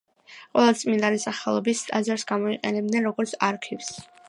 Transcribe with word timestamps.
ყველა 0.53 0.71
წმინდანის 0.79 1.25
სახელობის 1.27 1.85
ტაძარს 1.91 2.27
გამოიყენებდნენ 2.33 3.09
როგორც 3.13 3.39
არქივს. 3.53 3.95